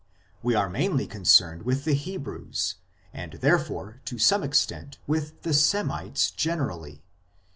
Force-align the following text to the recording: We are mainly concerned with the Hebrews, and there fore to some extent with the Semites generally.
We 0.41 0.55
are 0.55 0.67
mainly 0.67 1.05
concerned 1.05 1.61
with 1.61 1.83
the 1.85 1.93
Hebrews, 1.93 2.77
and 3.13 3.33
there 3.33 3.59
fore 3.59 4.01
to 4.05 4.17
some 4.17 4.41
extent 4.41 4.97
with 5.05 5.43
the 5.43 5.53
Semites 5.53 6.31
generally. 6.31 7.03